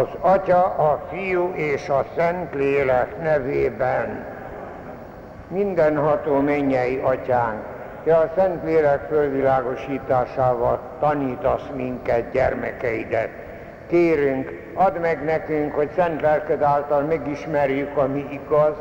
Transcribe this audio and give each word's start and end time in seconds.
Az 0.00 0.08
Atya, 0.20 0.64
a 0.64 1.02
Fiú 1.10 1.52
és 1.54 1.88
a 1.88 2.04
Szentlélek 2.16 3.22
nevében. 3.22 4.24
Mindenható 5.48 6.40
mennyei 6.40 6.96
Atyánk, 6.96 7.62
Te 8.04 8.16
a 8.16 8.32
Szentlélek 8.36 9.06
fölvilágosításával 9.08 10.80
tanítasz 11.00 11.66
minket, 11.74 12.30
gyermekeidet. 12.32 13.28
Kérünk, 13.88 14.72
add 14.74 14.98
meg 14.98 15.24
nekünk, 15.24 15.74
hogy 15.74 15.90
szent 15.96 16.20
lelked 16.20 16.62
által 16.62 17.02
megismerjük, 17.02 17.96
ami 17.96 18.26
igaz, 18.30 18.74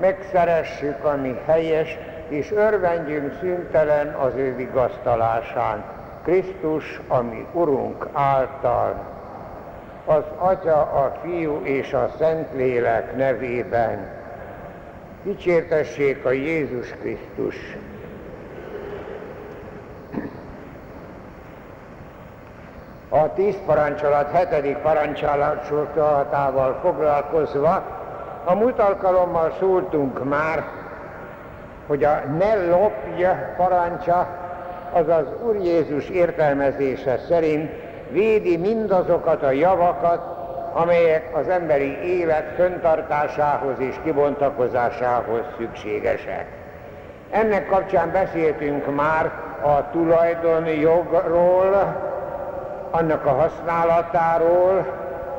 megszeressük, 0.00 1.04
ami 1.04 1.40
helyes, 1.46 1.98
és 2.28 2.52
örvendjünk 2.52 3.36
szüntelen 3.40 4.14
az 4.14 4.32
ő 4.34 4.54
vigasztalásán. 4.56 5.84
Krisztus, 6.22 7.00
ami 7.08 7.46
Urunk 7.52 8.08
által 8.12 9.15
az 10.06 10.22
Atya, 10.38 10.80
a 10.80 11.16
Fiú 11.22 11.60
és 11.62 11.92
a 11.92 12.10
Szentlélek 12.18 13.16
nevében. 13.16 14.08
Dicsértessék 15.22 16.24
a 16.24 16.30
Jézus 16.30 16.90
Krisztus! 16.90 17.76
A 23.08 23.32
tíz 23.34 23.54
parancsolat 23.66 24.30
hetedik 24.30 24.76
parancsolatával 24.76 26.78
foglalkozva, 26.82 27.82
a 28.44 28.54
múlt 28.54 28.78
alkalommal 28.78 29.54
szóltunk 29.58 30.24
már, 30.24 30.64
hogy 31.86 32.04
a 32.04 32.22
ne 32.38 32.66
lopj 32.66 33.24
parancsa, 33.56 34.28
az 34.92 35.08
az 35.08 35.26
Úr 35.42 35.56
Jézus 35.56 36.08
értelmezése 36.08 37.18
szerint 37.28 37.85
védi 38.10 38.56
mindazokat 38.56 39.42
a 39.42 39.50
javakat, 39.50 40.20
amelyek 40.72 41.36
az 41.36 41.48
emberi 41.48 42.18
élet 42.18 42.52
föntartásához 42.56 43.74
és 43.78 43.94
kibontakozásához 44.04 45.42
szükségesek. 45.58 46.46
Ennek 47.30 47.66
kapcsán 47.66 48.12
beszéltünk 48.12 48.94
már 48.94 49.30
a 49.62 49.90
tulajdonjogról, 49.90 51.96
annak 52.90 53.26
a 53.26 53.30
használatáról, 53.30 54.86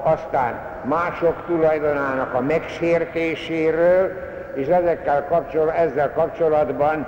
aztán 0.04 0.60
mások 0.84 1.46
tulajdonának 1.46 2.34
a 2.34 2.42
megsértéséről, 2.42 4.12
és 4.54 4.68
ezekkel 4.68 5.26
kapcsol, 5.26 5.72
ezzel 5.72 6.14
kapcsolatban 6.14 7.08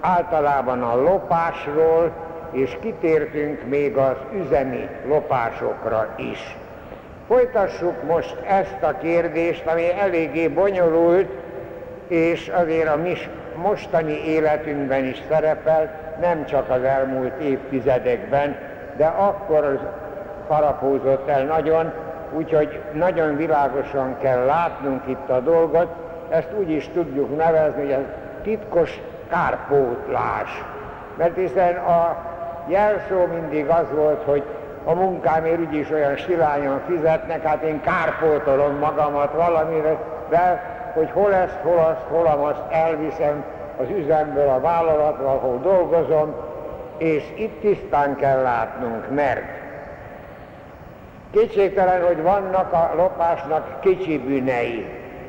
általában 0.00 0.82
a 0.82 0.96
lopásról, 0.96 2.12
és 2.54 2.76
kitértünk 2.80 3.68
még 3.68 3.96
az 3.96 4.16
üzemi 4.34 4.88
lopásokra 5.08 6.14
is. 6.16 6.56
Folytassuk 7.26 8.02
most 8.06 8.36
ezt 8.46 8.82
a 8.82 8.96
kérdést, 9.02 9.66
ami 9.66 9.82
eléggé 10.00 10.48
bonyolult, 10.48 11.28
és 12.08 12.48
azért 12.48 12.88
a 12.88 12.96
mi 12.96 13.12
mostani 13.56 14.26
életünkben 14.26 15.04
is 15.04 15.22
szerepel, 15.28 16.02
nem 16.20 16.44
csak 16.46 16.70
az 16.70 16.82
elmúlt 16.82 17.40
évtizedekben, 17.40 18.56
de 18.96 19.06
akkor 19.06 19.92
harapózott 20.48 21.28
el 21.28 21.44
nagyon, 21.44 21.92
úgyhogy 22.32 22.80
nagyon 22.92 23.36
világosan 23.36 24.16
kell 24.20 24.44
látnunk 24.44 25.02
itt 25.06 25.28
a 25.28 25.40
dolgot, 25.40 25.88
ezt 26.28 26.48
úgy 26.58 26.70
is 26.70 26.88
tudjuk 26.88 27.36
nevezni, 27.36 27.80
hogy 27.80 27.90
ez 27.90 28.04
titkos 28.42 29.00
kárpótlás. 29.30 30.64
Mert 31.16 31.36
hiszen 31.36 31.76
a 31.76 32.16
jelszó 32.66 33.26
mindig 33.26 33.68
az 33.68 33.86
volt, 33.94 34.22
hogy 34.24 34.42
a 34.84 34.94
munkámért 34.94 35.60
úgyis 35.60 35.90
olyan 35.90 36.16
silányan 36.16 36.80
fizetnek, 36.86 37.46
hát 37.46 37.62
én 37.62 37.80
kárpótolom 37.80 38.78
magamat 38.78 39.32
valamire, 39.32 39.96
de 40.28 40.72
hogy 40.94 41.10
hol 41.12 41.34
ezt, 41.34 41.58
hol 41.62 41.78
azt, 41.78 42.06
hol 42.08 42.46
azt 42.46 42.62
elviszem 42.70 43.44
az 43.80 43.86
üzemből 43.98 44.48
a 44.48 44.60
vállalatról, 44.60 45.28
ahol 45.28 45.58
dolgozom, 45.62 46.34
és 46.98 47.24
itt 47.36 47.60
tisztán 47.60 48.16
kell 48.16 48.42
látnunk, 48.42 49.14
mert 49.14 49.42
kétségtelen, 51.30 52.02
hogy 52.06 52.22
vannak 52.22 52.72
a 52.72 52.92
lopásnak 52.96 53.80
kicsi 53.80 54.18
bűnei. 54.18 54.86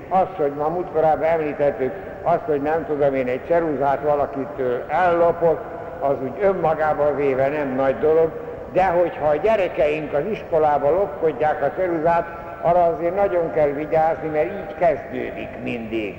Az, 0.10 0.28
hogy 0.38 0.52
ma 0.52 0.68
múltkorában 0.68 1.24
említettük, 1.24 1.92
azt, 2.22 2.44
hogy 2.46 2.62
nem 2.62 2.86
tudom 2.86 3.16
én 3.16 3.28
egy 3.28 3.46
ceruzát 3.48 4.02
valakitől 4.02 4.84
ellopok, 4.88 5.62
az 6.06 6.16
úgy 6.24 6.44
önmagában 6.44 7.16
véve 7.16 7.48
nem 7.48 7.76
nagy 7.76 8.00
dolog, 8.00 8.32
de 8.74 8.86
hogyha 8.86 9.28
a 9.28 9.36
gyerekeink 9.36 10.14
az 10.14 10.24
iskolába 10.32 10.90
lopkodják 10.90 11.64
a 11.64 11.72
ceruzát, 11.76 12.26
arra 12.62 12.84
azért 12.86 13.16
nagyon 13.16 13.54
kell 13.54 13.68
vigyázni, 13.68 14.28
mert 14.28 14.46
így 14.46 14.76
kezdődik 14.80 15.50
mindig. 15.64 16.16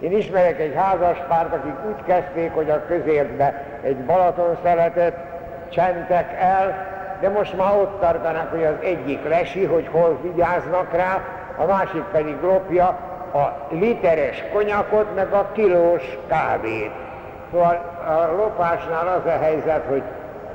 Én 0.00 0.16
ismerek 0.16 0.60
egy 0.60 0.74
házaspárt, 0.74 1.54
akik 1.54 1.74
úgy 1.86 2.04
kezdték, 2.06 2.54
hogy 2.54 2.70
a 2.70 2.86
közértbe 2.86 3.64
egy 3.82 3.96
Balaton 3.96 4.58
szeletet 4.62 5.16
csentek 5.68 6.36
el, 6.40 6.86
de 7.20 7.28
most 7.28 7.56
már 7.56 7.76
ott 7.76 8.00
tartanak, 8.00 8.50
hogy 8.50 8.64
az 8.64 8.74
egyik 8.82 9.28
lesi, 9.28 9.64
hogy 9.64 9.88
hol 9.90 10.18
vigyáznak 10.22 10.92
rá, 10.92 11.20
a 11.56 11.64
másik 11.64 12.02
pedig 12.02 12.36
lopja 12.42 12.86
a 13.32 13.66
literes 13.70 14.44
konyakot, 14.52 15.14
meg 15.14 15.32
a 15.32 15.48
kilós 15.52 16.18
kávét. 16.28 17.01
Szóval 17.52 17.74
a 18.06 18.36
lopásnál 18.36 19.08
az 19.08 19.26
a 19.26 19.38
helyzet, 19.42 19.84
hogy 19.88 20.02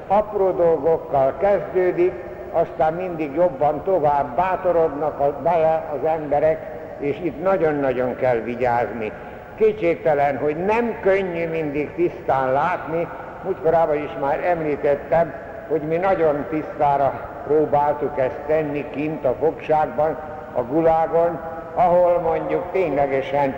apró 0.07 0.51
dolgokkal 0.51 1.33
kezdődik, 1.39 2.13
aztán 2.51 2.93
mindig 2.93 3.35
jobban 3.35 3.83
tovább 3.83 4.35
bátorodnak 4.35 5.41
bele 5.41 5.89
az 5.93 6.09
emberek, 6.09 6.57
és 6.99 7.19
itt 7.21 7.43
nagyon-nagyon 7.43 8.15
kell 8.15 8.35
vigyázni. 8.37 9.11
Kétségtelen, 9.55 10.37
hogy 10.37 10.65
nem 10.65 10.99
könnyű 11.01 11.47
mindig 11.47 11.93
tisztán 11.95 12.51
látni, 12.51 13.07
múltkorában 13.43 13.95
is 13.95 14.11
már 14.21 14.39
említettem, 14.45 15.33
hogy 15.69 15.81
mi 15.81 15.97
nagyon 15.97 16.45
tisztára 16.49 17.13
próbáltuk 17.47 18.19
ezt 18.19 18.39
tenni 18.47 18.89
kint 18.89 19.25
a 19.25 19.35
fogságban, 19.39 20.17
a 20.53 20.61
gulágon, 20.61 21.39
ahol 21.73 22.19
mondjuk 22.19 22.63
ténylegesen 22.71 23.55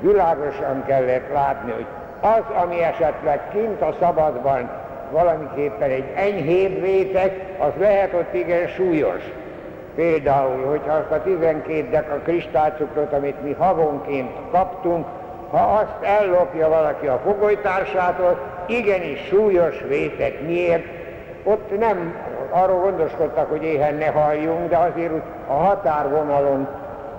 világosan 0.00 0.84
kellett 0.86 1.32
látni, 1.32 1.72
hogy 1.72 1.86
az, 2.20 2.42
ami 2.62 2.82
esetleg 2.82 3.40
kint 3.52 3.80
a 3.80 3.94
szabadban 4.00 4.70
valamiképpen 5.10 5.90
egy 5.90 6.12
enyhébb 6.14 6.80
vétek, 6.80 7.40
az 7.58 7.72
lehet 7.78 8.14
ott 8.14 8.34
igen 8.34 8.66
súlyos. 8.66 9.22
Például, 9.94 10.66
hogyha 10.66 10.92
azt 10.92 11.10
a 11.10 11.22
12 11.22 11.88
dek 11.90 12.10
a 12.10 12.20
kristálycukrot, 12.24 13.12
amit 13.12 13.42
mi 13.42 13.52
havonként 13.58 14.30
kaptunk, 14.50 15.06
ha 15.50 15.58
azt 15.58 16.02
ellopja 16.02 16.68
valaki 16.68 17.06
a 17.06 17.20
fogolytársától, 17.24 18.38
igenis 18.66 19.26
súlyos 19.26 19.80
vétek. 19.88 20.40
Miért? 20.46 20.84
Ott 21.44 21.78
nem 21.78 22.14
arról 22.50 22.80
gondoskodtak, 22.80 23.50
hogy 23.50 23.62
éhen 23.62 23.94
ne 23.94 24.06
halljunk, 24.06 24.68
de 24.68 24.76
azért 24.76 25.12
a 25.48 25.52
határvonalon 25.52 26.68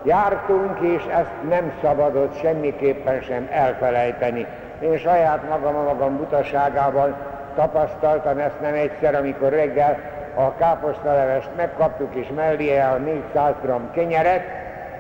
jártunk, 0.04 0.80
és 0.80 1.02
ezt 1.10 1.50
nem 1.50 1.74
szabadott 1.82 2.40
semmiképpen 2.40 3.22
sem 3.22 3.48
elfelejteni. 3.52 4.46
Én 4.80 4.98
saját 4.98 5.50
magam 5.50 5.76
a 5.76 5.84
magam 5.84 6.18
butaságával 6.18 7.16
tapasztaltam 7.56 8.38
ezt 8.38 8.62
nem 8.62 8.74
egyszer, 8.74 9.16
amikor 9.16 9.50
reggel 9.50 9.98
a 10.36 10.56
káposztalevest 10.56 11.50
megkaptuk, 11.56 12.16
és 12.16 12.28
mellé 12.36 12.80
a 12.80 12.98
400 12.98 13.54
g 13.64 13.92
kenyeret, 13.92 14.42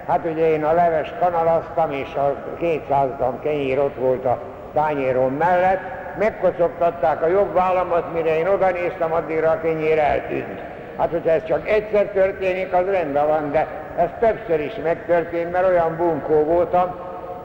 Hát 0.10 0.26
ugye 0.26 0.50
én 0.50 0.64
a 0.64 0.74
levest 0.74 1.14
kanalaztam, 1.20 1.92
és 1.92 2.16
a 2.16 2.36
200 2.60 3.10
g 3.20 3.40
kenyér 3.44 3.80
ott 3.80 3.96
volt 3.96 4.26
a 4.26 4.40
tányérom 4.74 5.34
mellett, 5.34 5.82
megkocogtatták 6.18 7.24
a 7.24 7.28
jobb 7.28 7.54
vállamat, 7.54 8.14
mire 8.14 8.38
én 8.38 8.48
oda 8.48 8.72
néztem, 8.72 9.14
addigra 9.14 9.50
a 9.50 9.60
kenyér 9.62 10.00
eltűnt. 10.00 10.62
Hát, 10.98 11.10
hogyha 11.10 11.30
ez 11.30 11.44
csak 11.44 11.70
egyszer 11.70 12.06
történik, 12.06 12.74
az 12.74 12.86
rendben 12.86 13.28
van, 13.28 13.52
de 13.52 13.68
ez 13.98 14.10
többször 14.20 14.60
is 14.60 14.76
megtörtént, 14.84 15.52
mert 15.52 15.68
olyan 15.68 15.96
bunkó 15.98 16.44
voltam, 16.44 16.96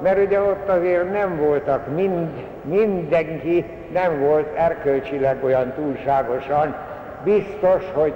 mert 0.02 0.24
ugye 0.24 0.40
ott 0.40 0.68
azért 0.68 1.12
nem 1.12 1.36
voltak 1.36 1.94
mind, 1.94 2.28
mindenki, 2.62 3.64
nem 3.92 4.20
volt 4.20 4.56
erkölcsileg 4.56 5.44
olyan 5.44 5.72
túlságosan 5.72 6.74
biztos, 7.24 7.82
hogy 7.92 8.12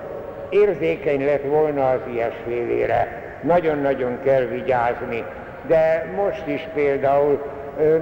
érzékeny 0.48 1.24
lett 1.24 1.44
volna 1.44 1.90
az 1.90 2.00
ilyesfélére. 2.12 3.22
Nagyon-nagyon 3.42 4.18
kell 4.24 4.42
vigyázni. 4.42 5.24
De 5.66 6.06
most 6.16 6.46
is 6.46 6.68
például 6.74 7.42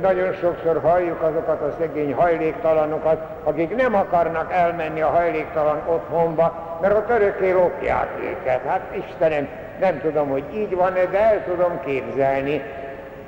nagyon 0.01 0.33
sokszor 0.33 0.81
halljuk 0.83 1.23
azokat 1.23 1.61
a 1.61 1.75
szegény 1.79 2.15
hajléktalanokat, 2.15 3.21
akik 3.45 3.77
nem 3.77 3.95
akarnak 3.95 4.53
elmenni 4.53 5.01
a 5.01 5.09
hajléktalan 5.09 5.83
otthonba, 5.87 6.79
mert 6.81 6.97
ott 6.97 7.11
örökké 7.11 7.53
lopják 7.53 8.09
őket. 8.23 8.61
Hát 8.67 8.81
Istenem, 9.09 9.49
nem 9.81 10.01
tudom, 10.01 10.29
hogy 10.29 10.45
így 10.55 10.75
van-e, 10.75 11.05
de 11.05 11.19
el 11.19 11.45
tudom 11.45 11.81
képzelni, 11.85 12.63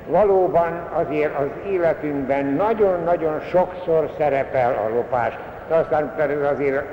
valóban 0.09 0.87
azért 0.93 1.37
az 1.39 1.71
életünkben 1.71 2.45
nagyon-nagyon 2.45 3.39
sokszor 3.39 4.09
szerepel 4.17 4.73
a 4.85 4.95
lopás. 4.95 5.33
De 5.67 5.75
aztán 5.75 6.13
azért 6.53 6.83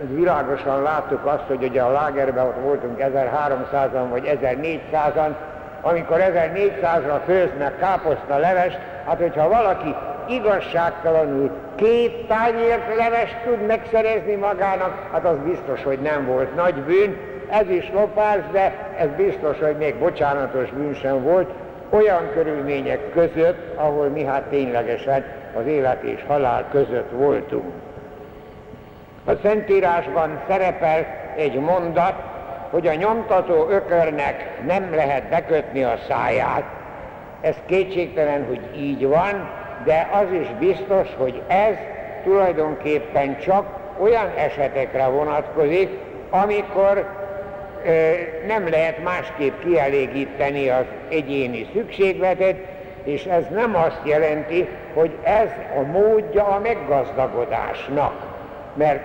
világosan 0.00 0.82
láttuk 0.82 1.24
azt, 1.24 1.46
hogy 1.46 1.64
ugye 1.64 1.82
a 1.82 1.92
lágerben 1.92 2.46
ott 2.46 2.60
voltunk 2.62 2.98
1300-an 2.98 4.06
vagy 4.10 4.38
1400-an, 4.42 5.34
amikor 5.80 6.18
1400-ra 6.20 7.20
főznek 7.24 7.78
káposzta 7.78 8.38
levest, 8.38 8.78
hát 9.06 9.18
hogyha 9.18 9.48
valaki 9.48 9.94
igazságtalanul 10.28 11.50
két 11.74 12.26
tányért 12.26 12.96
levest 12.96 13.36
tud 13.44 13.66
megszerezni 13.66 14.34
magának, 14.34 15.08
hát 15.12 15.24
az 15.24 15.36
biztos, 15.44 15.82
hogy 15.82 15.98
nem 15.98 16.26
volt 16.26 16.54
nagy 16.54 16.74
bűn, 16.74 17.16
ez 17.50 17.68
is 17.68 17.90
lopás, 17.94 18.38
de 18.52 18.72
ez 18.98 19.08
biztos, 19.16 19.58
hogy 19.60 19.76
még 19.76 19.94
bocsánatos 19.94 20.70
bűn 20.70 20.94
sem 20.94 21.22
volt, 21.22 21.50
olyan 21.90 22.30
körülmények 22.32 23.12
között, 23.12 23.76
ahol 23.76 24.08
mi 24.08 24.24
hát 24.24 24.42
ténylegesen 24.42 25.24
az 25.58 25.66
élet 25.66 26.02
és 26.02 26.24
halál 26.26 26.64
között 26.70 27.10
voltunk. 27.10 27.72
A 29.24 29.32
Szentírásban 29.42 30.40
szerepel 30.48 31.06
egy 31.36 31.60
mondat, 31.60 32.14
hogy 32.70 32.86
a 32.86 32.94
nyomtató 32.94 33.68
ökörnek 33.68 34.60
nem 34.66 34.94
lehet 34.94 35.28
bekötni 35.28 35.82
a 35.84 35.98
száját. 36.08 36.64
Ez 37.40 37.54
kétségtelen, 37.66 38.44
hogy 38.46 38.60
így 38.76 39.06
van, 39.06 39.48
de 39.84 40.08
az 40.12 40.32
is 40.40 40.48
biztos, 40.58 41.08
hogy 41.16 41.42
ez 41.46 41.74
tulajdonképpen 42.24 43.38
csak 43.38 43.66
olyan 43.98 44.30
esetekre 44.36 45.06
vonatkozik, 45.06 45.90
amikor 46.30 47.06
nem 48.46 48.68
lehet 48.68 49.02
másképp 49.02 49.52
kielégíteni 49.64 50.68
az 50.68 50.84
egyéni 51.08 51.66
szükségletet, 51.72 52.56
és 53.04 53.24
ez 53.24 53.44
nem 53.50 53.76
azt 53.76 54.00
jelenti, 54.02 54.68
hogy 54.94 55.10
ez 55.22 55.48
a 55.76 55.80
módja 55.80 56.44
a 56.46 56.58
meggazdagodásnak. 56.58 58.12
Mert 58.74 59.00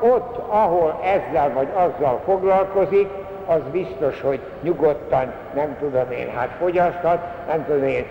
ott, 0.00 0.36
ahol 0.48 1.00
ezzel 1.04 1.52
vagy 1.52 1.68
azzal 1.74 2.20
foglalkozik, 2.24 3.08
az 3.46 3.60
biztos, 3.72 4.20
hogy 4.20 4.40
nyugodtan, 4.62 5.32
nem 5.54 5.76
tudom 5.80 6.10
én, 6.10 6.30
hát 6.36 6.48
fogyaszthat, 6.58 7.18
nem 7.48 7.64
tudom 7.66 7.84
én, 7.84 8.04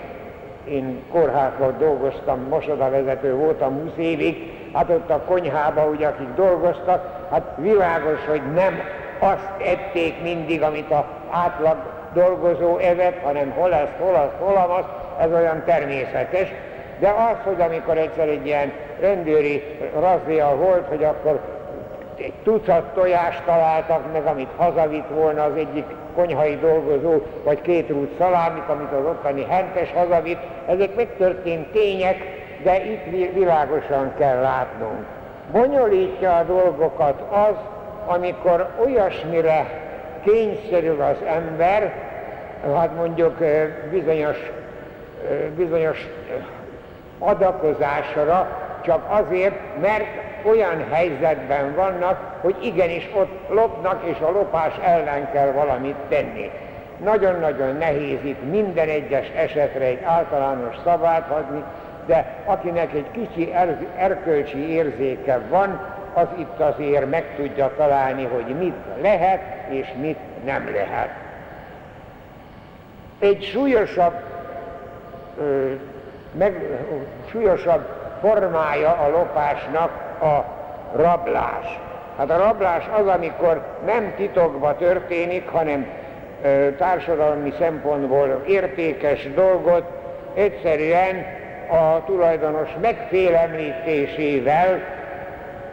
én 0.63 1.03
kórházban 1.11 1.75
dolgoztam, 1.79 2.45
mosodavezető 2.49 3.35
voltam 3.35 3.81
20 3.81 3.91
évig, 3.97 4.51
hát 4.73 4.89
ott 4.89 5.09
a 5.09 5.21
konyhába, 5.25 5.85
ugye, 5.85 6.07
akik 6.07 6.33
dolgoztak, 6.35 7.27
hát 7.31 7.43
világos, 7.57 8.25
hogy 8.27 8.41
nem 8.53 8.79
azt 9.21 9.49
ették 9.65 10.21
mindig, 10.21 10.61
amit 10.61 10.91
a 10.91 11.05
átlag 11.29 11.77
dolgozó 12.13 12.77
evett, 12.77 13.23
hanem 13.23 13.51
hol 13.51 13.73
ezt, 13.73 13.91
hol 13.99 14.15
azt, 14.15 14.33
hol 14.39 14.77
azt, 14.77 14.87
ez 15.19 15.39
olyan 15.39 15.63
természetes. 15.65 16.47
De 16.99 17.09
az, 17.09 17.35
hogy 17.43 17.61
amikor 17.61 17.97
egyszer 17.97 18.27
egy 18.27 18.45
ilyen 18.45 18.71
rendőri 18.99 19.63
razzia 19.99 20.55
volt, 20.55 20.87
hogy 20.87 21.03
akkor 21.03 21.39
egy 22.17 22.33
tucat 22.43 22.83
tojást 22.93 23.43
találtak 23.45 24.11
meg, 24.11 24.25
amit 24.25 24.49
hazavitt 24.57 25.07
volna 25.13 25.43
az 25.43 25.55
egyik 25.55 25.85
konyhai 26.15 26.55
dolgozó, 26.55 27.21
vagy 27.43 27.61
két 27.61 27.89
rút 27.89 28.11
szalámit, 28.17 28.69
amit 28.69 28.91
az 28.91 29.05
ottani 29.05 29.45
hentes 29.49 29.91
hazavitt. 29.93 30.39
Ezek 30.67 30.95
megtörtént 30.95 31.67
tények, 31.67 32.17
de 32.63 32.85
itt 32.85 33.33
világosan 33.33 34.13
kell 34.17 34.41
látnunk. 34.41 35.05
Bonyolítja 35.51 36.35
a 36.35 36.43
dolgokat 36.43 37.21
az, 37.29 37.55
amikor 38.05 38.69
olyasmire 38.85 39.65
kényszerül 40.23 41.01
az 41.01 41.27
ember, 41.27 41.93
hát 42.75 42.95
mondjuk 42.95 43.37
bizonyos, 43.91 44.51
bizonyos 45.55 46.07
adakozásra, 47.19 48.47
csak 48.81 49.05
azért, 49.09 49.55
mert 49.81 50.05
olyan 50.43 50.85
helyzetben 50.91 51.75
vannak, 51.75 52.37
hogy 52.41 52.55
igenis 52.61 53.09
ott 53.13 53.49
lopnak, 53.49 54.03
és 54.03 54.17
a 54.19 54.31
lopás 54.31 54.73
ellen 54.83 55.31
kell 55.31 55.51
valamit 55.51 55.95
tenni. 56.09 56.51
Nagyon-nagyon 57.03 57.75
nehéz 57.75 58.19
itt 58.23 58.49
minden 58.49 58.89
egyes 58.89 59.31
esetre 59.35 59.85
egy 59.85 60.01
általános 60.03 60.75
szabályt 60.83 61.29
adni, 61.29 61.63
de 62.05 62.35
akinek 62.45 62.93
egy 62.93 63.11
kicsi 63.11 63.53
er- 63.53 63.85
erkölcsi 63.97 64.69
érzéke 64.69 65.39
van, 65.49 65.79
az 66.13 66.27
itt 66.37 66.59
azért 66.59 67.09
meg 67.09 67.23
tudja 67.35 67.71
találni, 67.77 68.25
hogy 68.25 68.55
mit 68.59 68.75
lehet 69.01 69.41
és 69.69 69.87
mit 70.01 70.17
nem 70.45 70.69
lehet. 70.73 71.09
Egy 73.19 73.43
súlyosabb, 73.43 74.13
ö, 75.39 75.71
meg, 76.31 76.55
súlyosabb 77.29 77.81
formája 78.21 78.89
a 78.91 79.09
lopásnak 79.09 79.91
a 80.21 80.45
rablás. 80.95 81.79
Hát 82.17 82.29
a 82.29 82.37
rablás 82.37 82.83
az, 82.99 83.07
amikor 83.07 83.61
nem 83.85 84.13
titokba 84.15 84.75
történik, 84.75 85.49
hanem 85.49 85.87
ö, 86.43 86.67
társadalmi 86.77 87.53
szempontból 87.59 88.43
értékes 88.47 89.33
dolgot 89.33 89.83
egyszerűen 90.33 91.25
a 91.69 92.03
tulajdonos 92.05 92.69
megfélemlítésével, 92.81 94.79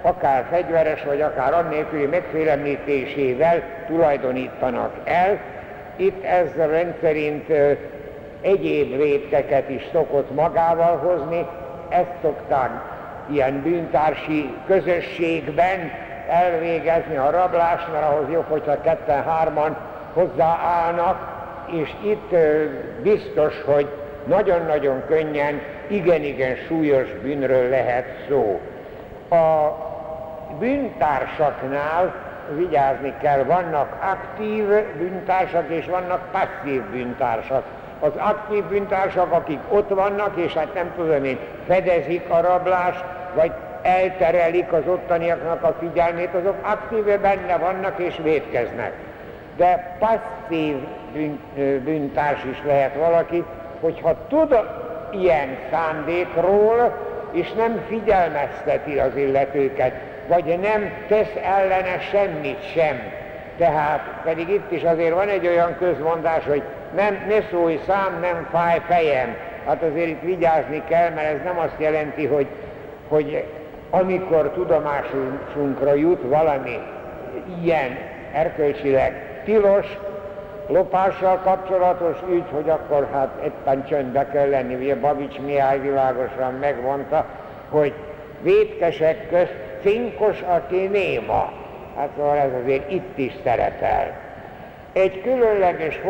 akár 0.02 0.46
fegyveres, 0.50 1.04
vagy 1.04 1.20
akár 1.20 1.54
annélküli 1.54 2.06
megfélemlítésével 2.06 3.62
tulajdonítanak 3.86 4.92
el. 5.04 5.38
Itt 5.96 6.24
ez 6.24 6.54
rendszerint 6.54 7.52
egyéb 8.40 8.96
vétkeket 8.96 9.68
is 9.68 9.82
szokott 9.92 10.34
magával 10.34 10.96
hozni, 10.96 11.46
ezt 11.88 12.12
szokták 12.22 12.70
ilyen 13.30 13.62
bűntársi 13.62 14.54
közösségben 14.66 15.90
elvégezni 16.28 17.16
a 17.16 17.30
rablást, 17.30 17.92
mert 17.92 18.04
ahhoz 18.04 18.30
jobb, 18.32 18.46
hogyha 18.48 18.80
ketten-hárman 18.80 19.76
hozzáállnak, 20.12 21.36
és 21.66 21.90
itt 22.04 22.34
biztos, 23.02 23.62
hogy 23.64 23.88
nagyon-nagyon 24.24 25.02
könnyen, 25.06 25.60
igen-igen 25.86 26.56
súlyos 26.66 27.08
bűnről 27.22 27.68
lehet 27.68 28.06
szó. 28.28 28.60
A 29.28 29.87
bűntársaknál 30.58 32.14
vigyázni 32.56 33.14
kell, 33.20 33.44
vannak 33.44 33.96
aktív 34.00 34.66
bűntársak 34.98 35.68
és 35.68 35.86
vannak 35.86 36.20
passzív 36.30 36.82
bűntársak. 36.82 37.62
Az 38.00 38.12
aktív 38.16 38.64
bűntársak, 38.64 39.32
akik 39.32 39.60
ott 39.68 39.88
vannak, 39.88 40.36
és 40.36 40.52
hát 40.52 40.74
nem 40.74 40.92
tudom 40.96 41.24
én, 41.24 41.38
fedezik 41.66 42.30
a 42.30 42.40
rablást, 42.40 43.04
vagy 43.34 43.52
elterelik 43.82 44.72
az 44.72 44.82
ottaniaknak 44.86 45.62
a 45.62 45.76
figyelmét, 45.78 46.34
azok 46.34 46.56
aktíve 46.62 47.18
benne 47.18 47.56
vannak 47.56 47.98
és 47.98 48.20
védkeznek. 48.22 48.92
De 49.56 49.96
passzív 49.98 50.76
bűn, 51.12 51.40
bűntárs 51.84 52.44
is 52.50 52.62
lehet 52.66 52.94
valaki, 52.94 53.44
hogyha 53.80 54.16
tud 54.28 54.58
ilyen 55.10 55.56
szándékról, 55.70 57.06
és 57.32 57.52
nem 57.52 57.80
figyelmezteti 57.88 58.98
az 58.98 59.16
illetőket, 59.16 59.92
vagy 60.28 60.58
nem 60.58 60.92
tesz 61.08 61.34
ellene 61.42 61.98
semmit 62.10 62.72
sem. 62.72 63.00
Tehát 63.58 64.20
pedig 64.24 64.48
itt 64.48 64.72
is 64.72 64.82
azért 64.82 65.14
van 65.14 65.28
egy 65.28 65.46
olyan 65.46 65.76
közmondás, 65.78 66.44
hogy 66.44 66.62
nem, 66.96 67.24
ne 67.28 67.40
szólj 67.50 67.80
szám, 67.86 68.18
nem 68.20 68.48
fáj 68.50 68.80
fejem. 68.86 69.36
Hát 69.66 69.82
azért 69.82 70.08
itt 70.08 70.20
vigyázni 70.22 70.82
kell, 70.88 71.10
mert 71.10 71.34
ez 71.34 71.42
nem 71.44 71.58
azt 71.58 71.76
jelenti, 71.78 72.26
hogy, 72.26 72.46
hogy 73.08 73.44
amikor 73.90 74.50
tudomásunkra 74.50 75.94
jut 75.94 76.22
valami 76.22 76.78
ilyen 77.62 77.98
erkölcsileg 78.32 79.40
tilos, 79.44 79.86
lopással 80.66 81.40
kapcsolatos 81.44 82.16
ügy, 82.30 82.44
hogy 82.50 82.68
akkor 82.68 83.08
hát 83.12 83.28
éppen 83.44 83.84
csöndbe 83.84 84.26
kell 84.32 84.48
lenni. 84.48 84.74
Ugye 84.74 84.96
Babics 84.96 85.38
Mihály 85.38 85.80
világosan 85.80 86.54
megmondta, 86.60 87.24
hogy 87.68 87.92
vétkesek 88.42 89.28
közt 89.28 89.67
cinkos, 89.82 90.40
aki 90.40 90.86
néma. 90.86 91.52
Hát 91.96 92.08
szóval 92.16 92.36
ez 92.36 92.50
azért 92.62 92.90
itt 92.90 93.18
is 93.18 93.32
szerepel. 93.44 94.16
Egy 94.92 95.22
különleges 95.22 96.00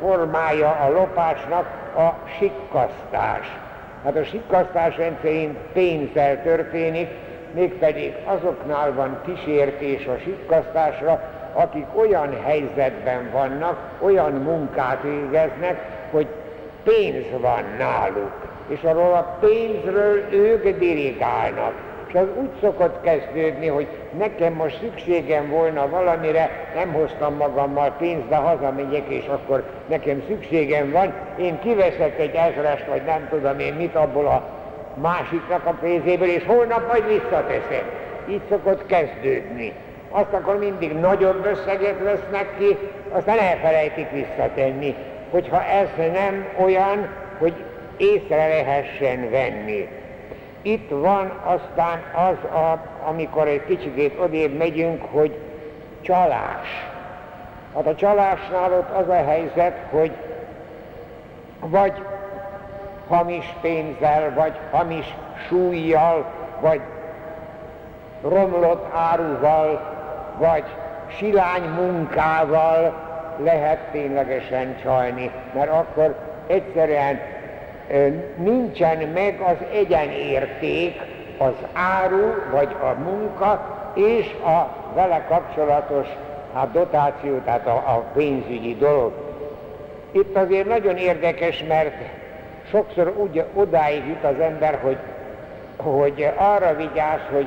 formája 0.00 0.70
a 0.70 0.90
lopásnak 0.90 1.66
a 1.96 2.28
sikkasztás. 2.38 3.58
Hát 4.04 4.16
a 4.16 4.24
sikkasztás 4.24 4.96
rendszerint 4.96 5.56
pénzzel 5.72 6.42
történik, 6.42 7.08
mégpedig 7.52 8.14
azoknál 8.24 8.94
van 8.94 9.20
kísértés 9.24 10.06
a 10.06 10.18
sikkasztásra, 10.22 11.20
akik 11.52 11.86
olyan 11.94 12.42
helyzetben 12.44 13.30
vannak, 13.32 13.78
olyan 14.00 14.32
munkát 14.32 15.02
végeznek, 15.02 15.80
hogy 16.10 16.26
pénz 16.82 17.40
van 17.40 17.62
náluk, 17.78 18.32
és 18.68 18.82
arról 18.82 19.12
a 19.12 19.36
pénzről 19.40 20.32
ők 20.32 20.78
dirigálnak 20.78 21.87
és 22.08 22.14
az 22.14 22.26
úgy 22.40 22.50
szokott 22.60 23.00
kezdődni, 23.00 23.66
hogy 23.66 23.86
nekem 24.18 24.52
most 24.52 24.78
szükségem 24.80 25.48
volna 25.48 25.88
valamire, 25.88 26.50
nem 26.74 26.92
hoztam 26.92 27.34
magammal 27.34 27.94
pénzt, 27.98 28.28
de 28.28 28.36
hazamegyek, 28.36 29.08
és 29.08 29.26
akkor 29.26 29.64
nekem 29.86 30.22
szükségem 30.26 30.90
van, 30.90 31.12
én 31.36 31.58
kiveszek 31.58 32.18
egy 32.18 32.34
ezrest, 32.34 32.86
vagy 32.86 33.02
nem 33.04 33.28
tudom 33.30 33.58
én 33.58 33.74
mit 33.74 33.94
abból 33.94 34.26
a 34.26 34.42
másiknak 35.00 35.66
a 35.66 35.76
pénzéből, 35.80 36.28
és 36.28 36.44
holnap 36.46 36.86
majd 36.88 37.06
visszateszem. 37.06 37.84
így 38.28 38.42
szokott 38.50 38.86
kezdődni. 38.86 39.72
Azt 40.10 40.32
akkor 40.32 40.58
mindig 40.58 40.92
nagyobb 40.92 41.46
összeget 41.46 42.02
vesznek 42.02 42.56
ki, 42.58 42.76
aztán 43.10 43.38
elfelejtik 43.38 44.10
visszatenni, 44.10 44.94
hogyha 45.30 45.64
ez 45.64 45.88
nem 45.96 46.46
olyan, 46.62 47.08
hogy 47.38 47.54
észre 47.96 48.48
lehessen 48.48 49.30
venni. 49.30 49.88
Itt 50.68 50.90
van 50.90 51.32
aztán 51.44 52.02
az, 52.14 52.50
a, 52.50 52.78
amikor 53.08 53.46
egy 53.46 53.64
kicsikét 53.64 54.18
odébb 54.20 54.56
megyünk, 54.56 55.02
hogy 55.10 55.38
csalás. 56.00 56.88
Hát 57.74 57.86
a 57.86 57.94
csalásnál 57.94 58.72
ott 58.72 58.90
az 58.90 59.08
a 59.08 59.24
helyzet, 59.24 59.76
hogy 59.90 60.12
vagy 61.60 61.92
hamis 63.08 63.54
pénzzel, 63.60 64.34
vagy 64.34 64.52
hamis 64.70 65.14
súlyjal, 65.48 66.24
vagy 66.60 66.80
romlott 68.22 68.94
áruval, 68.94 69.80
vagy 70.38 70.64
silány 71.06 71.62
munkával 71.62 72.94
lehet 73.42 73.78
ténylegesen 73.78 74.76
csalni, 74.82 75.30
mert 75.54 75.70
akkor 75.70 76.14
egyszerűen 76.46 77.20
nincsen 78.36 78.98
meg 78.98 79.40
az 79.40 79.56
egyenérték 79.72 81.00
az 81.38 81.54
áru, 81.72 82.32
vagy 82.50 82.76
a 82.80 83.00
munka, 83.02 83.76
és 83.94 84.26
a 84.44 84.76
vele 84.94 85.24
kapcsolatos 85.28 86.06
hát 86.54 86.72
dotáció, 86.72 87.38
tehát 87.44 87.66
a, 87.66 87.70
a 87.70 88.04
pénzügyi 88.14 88.76
dolog. 88.76 89.12
Itt 90.12 90.36
azért 90.36 90.68
nagyon 90.68 90.96
érdekes, 90.96 91.64
mert 91.68 91.94
sokszor 92.70 93.14
úgy, 93.16 93.44
odáig 93.54 94.06
jut 94.06 94.24
az 94.24 94.40
ember, 94.40 94.78
hogy, 94.82 94.98
hogy 95.76 96.30
arra 96.36 96.76
vigyáz, 96.76 97.20
hogy 97.32 97.46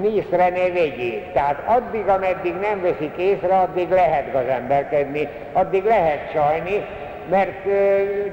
mészre 0.00 0.48
ne 0.48 0.72
vegyék. 0.72 1.32
Tehát 1.32 1.62
addig, 1.66 2.08
ameddig 2.08 2.54
nem 2.54 2.80
veszik 2.80 3.16
észre, 3.16 3.56
addig 3.56 3.90
lehet 3.90 4.32
gazemberkedni, 4.32 5.28
addig 5.52 5.84
lehet 5.84 6.30
sajni, 6.32 6.86
mert 7.30 7.62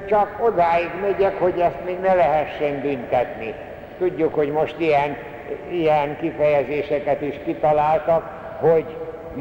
csak 0.07 0.39
odáig 0.45 0.89
megyek, 1.01 1.39
hogy 1.39 1.59
ezt 1.59 1.85
még 1.85 1.99
ne 1.99 2.13
lehessen 2.13 2.81
büntetni. 2.81 3.53
Tudjuk, 3.97 4.33
hogy 4.33 4.51
most 4.51 4.75
ilyen, 4.77 5.17
ilyen 5.69 6.17
kifejezéseket 6.17 7.21
is 7.21 7.35
kitaláltak, 7.45 8.29
hogy 8.59 8.85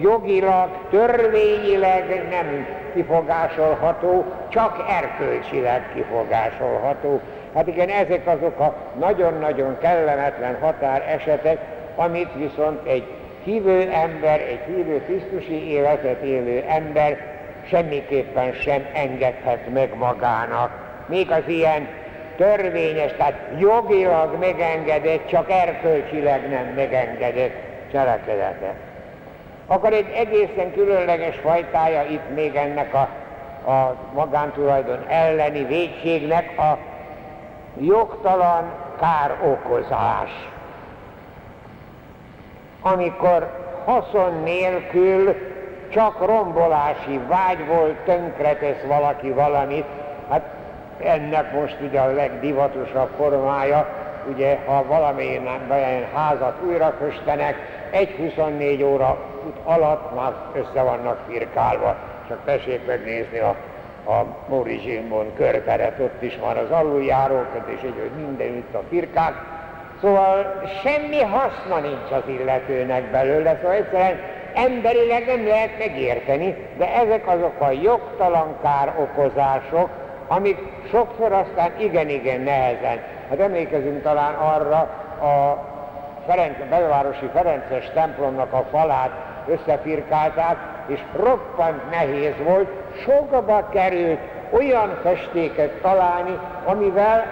jogilag, 0.00 0.68
törvényileg 0.90 2.26
nem 2.30 2.66
kifogásolható, 2.94 4.24
csak 4.48 4.84
erkölcsileg 4.88 5.82
kifogásolható. 5.94 7.20
Hát 7.54 7.66
igen, 7.66 7.88
ezek 7.88 8.26
azok 8.26 8.58
a 8.58 8.74
nagyon-nagyon 8.98 9.78
kellemetlen 9.78 10.56
határ 10.60 11.02
esetek, 11.08 11.58
amit 11.96 12.30
viszont 12.36 12.86
egy 12.86 13.04
hívő 13.44 13.80
ember, 13.80 14.40
egy 14.40 14.60
hívő 14.66 15.02
Krisztusi 15.04 15.70
életet 15.70 16.22
élő 16.22 16.64
ember 16.68 17.29
semmiképpen 17.70 18.52
sem 18.52 18.86
engedhet 18.92 19.72
meg 19.72 19.96
magának. 19.96 20.70
Még 21.06 21.30
az 21.30 21.42
ilyen 21.46 21.88
törvényes, 22.36 23.12
tehát 23.16 23.48
jogilag 23.58 24.38
megengedett, 24.38 25.26
csak 25.26 25.50
erkölcsileg 25.50 26.48
nem 26.48 26.66
megengedett 26.74 27.54
cselekedetek. 27.92 28.74
Akkor 29.66 29.92
egy 29.92 30.10
egészen 30.14 30.72
különleges 30.72 31.36
fajtája 31.36 32.02
itt 32.02 32.34
még 32.34 32.54
ennek 32.54 32.94
a, 32.94 33.08
a 33.70 33.96
magántulajdon 34.14 35.04
elleni 35.08 35.64
védségnek 35.64 36.58
a 36.58 36.78
jogtalan 37.80 38.72
károkozás. 39.00 40.30
Amikor 42.82 43.50
haszon 43.84 44.42
nélkül 44.42 45.34
csak 45.90 46.26
rombolási 46.26 47.20
vágy 47.28 47.66
volt, 47.66 47.94
tönkretesz 47.94 48.82
valaki 48.86 49.30
valamit, 49.30 49.84
hát 50.30 50.42
ennek 51.04 51.52
most 51.52 51.76
ugye 51.80 52.00
a 52.00 52.12
legdivatosabb 52.12 53.08
formája, 53.16 53.88
ugye 54.34 54.58
ha 54.66 54.84
valamilyen, 54.86 55.48
házat 56.14 56.56
újra 56.66 56.94
köstenek, 56.98 57.56
egy 57.90 58.10
24 58.10 58.82
óra 58.82 59.18
alatt 59.64 60.14
már 60.14 60.32
össze 60.52 60.82
vannak 60.82 61.18
firkálva. 61.28 61.96
Csak 62.28 62.38
tessék 62.44 62.86
megnézni 62.86 63.38
a, 63.38 63.56
a 64.10 64.24
Móri 64.48 64.78
Zsimbon 64.78 65.34
körteret, 65.36 65.98
ott 65.98 66.22
is 66.22 66.38
van 66.40 66.56
az 66.56 66.70
aluljárókat, 66.70 67.68
és 67.68 67.82
egy, 67.82 67.94
hogy 68.00 68.24
mindenütt 68.24 68.74
a 68.74 68.82
firkák. 68.88 69.34
Szóval 70.00 70.62
semmi 70.82 71.20
haszna 71.20 71.78
nincs 71.80 72.10
az 72.10 72.22
illetőnek 72.26 73.10
belőle, 73.10 73.58
szóval 73.60 73.76
egyszerűen 73.76 74.20
emberileg 74.54 75.26
nem 75.26 75.46
lehet 75.46 75.78
megérteni, 75.78 76.56
de 76.78 76.94
ezek 76.94 77.28
azok 77.28 77.60
a 77.60 77.70
jogtalan 77.70 78.56
kár 78.62 78.94
okozások, 78.98 79.88
amik 80.28 80.58
sokszor 80.90 81.32
aztán 81.32 81.72
igen-igen 81.78 82.40
nehezen. 82.40 83.00
Hát 83.28 83.40
emlékezünk 83.40 84.02
talán 84.02 84.34
arra 84.34 84.78
a 85.20 85.64
Ferenc, 86.26 86.56
belvárosi 86.68 87.30
Ferences 87.32 87.90
templomnak 87.94 88.52
a 88.52 88.66
falát 88.70 89.10
összefirkálták, 89.46 90.56
és 90.86 91.00
roppant 91.16 91.90
nehéz 91.90 92.34
volt, 92.44 92.68
sokba 93.04 93.68
került 93.72 94.18
olyan 94.50 94.98
festéket 95.02 95.70
találni, 95.70 96.38
amivel 96.64 97.24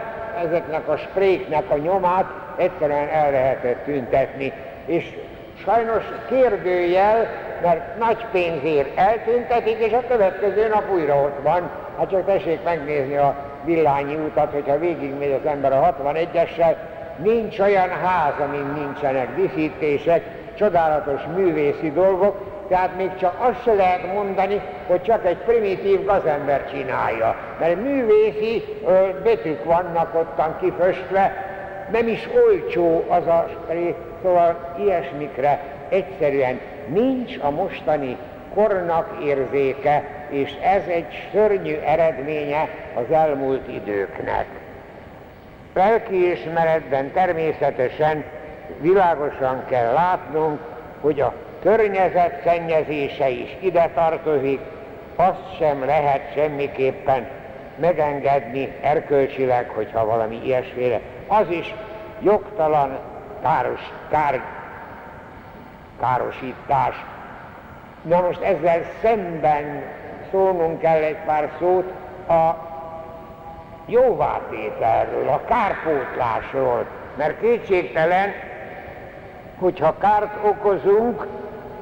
ezeknek 0.44 0.88
a 0.88 0.96
spréknek 0.96 1.70
a 1.70 1.76
nyomát 1.76 2.26
egyszerűen 2.56 3.08
el 3.08 3.30
lehetett 3.30 3.84
tüntetni. 3.84 4.52
És 4.87 5.18
sajnos 5.65 6.05
kérdőjel, 6.29 7.27
mert 7.62 7.99
nagy 7.99 8.27
pénzért 8.33 8.99
eltüntetik, 8.99 9.79
és 9.79 9.93
a 9.93 10.07
következő 10.09 10.69
nap 10.69 10.91
újra 10.93 11.15
ott 11.15 11.38
van. 11.43 11.71
Hát 11.99 12.11
csak 12.11 12.27
tessék 12.27 12.62
megnézni 12.65 13.17
a 13.17 13.35
villányi 13.65 14.15
utat, 14.15 14.53
hogyha 14.53 14.79
végigmegy 14.79 15.33
az 15.33 15.50
ember 15.50 15.73
a 15.73 15.97
61-essel, 16.03 16.77
nincs 17.23 17.59
olyan 17.59 17.88
ház, 17.88 18.35
amin 18.49 18.67
nincsenek 18.75 19.35
díszítések, 19.35 20.23
csodálatos 20.59 21.21
művészi 21.35 21.93
dolgok, 21.93 22.49
tehát 22.69 22.97
még 22.97 23.11
csak 23.21 23.35
azt 23.38 23.62
se 23.62 23.75
lehet 23.75 24.12
mondani, 24.15 24.61
hogy 24.87 25.03
csak 25.03 25.27
egy 25.27 25.37
primitív 25.37 26.05
gazember 26.05 26.71
csinálja. 26.71 27.37
Mert 27.61 27.83
művészi 27.83 28.65
ö, 28.87 29.09
betűk 29.23 29.65
vannak 29.65 30.15
ottan 30.15 30.57
kiföstve, 30.61 31.48
nem 31.90 32.09
is 32.09 32.28
olcsó 32.45 33.04
az 33.09 33.26
a 33.26 33.49
szóval 34.23 34.75
ilyesmikre 34.78 35.61
egyszerűen 35.88 36.61
nincs 36.88 37.37
a 37.40 37.50
mostani 37.50 38.16
kornak 38.54 39.25
érzéke, 39.25 40.04
és 40.28 40.50
ez 40.62 40.83
egy 40.87 41.28
szörnyű 41.33 41.75
eredménye 41.75 42.68
az 42.95 43.14
elmúlt 43.14 43.68
időknek. 43.68 44.47
Lelkiismeretben 45.75 47.12
természetesen 47.12 48.25
világosan 48.80 49.64
kell 49.68 49.92
látnunk, 49.92 50.61
hogy 51.00 51.21
a 51.21 51.35
környezet 51.62 52.40
szennyezése 52.45 53.28
is 53.28 53.57
ide 53.61 53.90
tartozik, 53.95 54.61
azt 55.16 55.57
sem 55.59 55.85
lehet 55.85 56.33
semmiképpen 56.35 57.26
megengedni 57.76 58.73
erkölcsileg, 58.80 59.68
hogyha 59.68 60.07
valami 60.07 60.40
ilyesféle. 60.45 61.00
Az 61.28 61.50
is 61.50 61.75
jogtalan 62.20 62.99
káros, 63.42 63.80
kár, 64.11 64.40
károsítás. 66.00 67.04
Na 68.02 68.20
most 68.20 68.40
ezzel 68.40 68.82
szemben 69.02 69.82
szólnunk 70.30 70.80
kell 70.80 71.02
egy 71.02 71.18
pár 71.26 71.50
szót 71.58 71.92
a 72.28 72.56
jóvátételről, 73.87 75.28
a 75.28 75.40
kárpótlásról, 75.44 76.87
mert 77.16 77.40
kétségtelen, 77.40 78.32
hogyha 79.58 79.99
kárt 79.99 80.44
okozunk, 80.44 81.26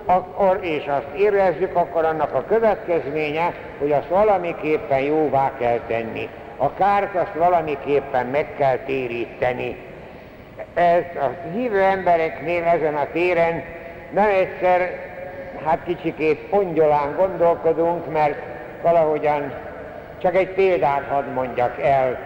akkor, 0.06 0.58
és 0.60 0.86
azt 0.86 1.14
érezzük, 1.16 1.76
akkor 1.76 2.04
annak 2.04 2.34
a 2.34 2.44
következménye, 2.48 3.52
hogy 3.78 3.92
azt 3.92 4.08
valamiképpen 4.08 5.00
jóvá 5.00 5.52
kell 5.58 5.78
tenni. 5.86 6.28
A 6.56 6.72
kárt 6.75 7.14
azt 7.14 7.34
valamiképpen 7.34 8.26
meg 8.26 8.46
kell 8.58 8.76
téríteni. 8.76 9.76
Ez 10.75 11.02
a 11.16 11.48
hívő 11.52 11.82
embereknél 11.82 12.64
ezen 12.64 12.94
a 12.94 13.06
téren 13.12 13.62
nem 14.10 14.28
egyszer, 14.28 14.90
hát 15.64 15.78
kicsikét 15.84 16.38
pongyolán 16.38 17.14
gondolkodunk, 17.16 18.12
mert 18.12 18.38
valahogyan 18.82 19.52
csak 20.18 20.36
egy 20.36 20.48
példát 20.48 21.06
hadd 21.08 21.25
mondjak 21.25 21.82
el. 21.82 22.18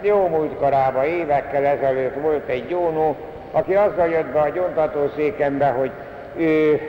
Jó 0.00 0.28
múltkorában, 0.28 1.04
évekkel 1.04 1.64
ezelőtt 1.64 2.20
volt 2.20 2.48
egy 2.48 2.66
gyónó, 2.66 3.16
aki 3.52 3.74
azzal 3.74 4.08
jött 4.08 4.32
be 4.32 4.40
a 4.40 4.48
gyontatószékembe, 4.48 5.66
hogy 5.66 5.90
ő 6.36 6.80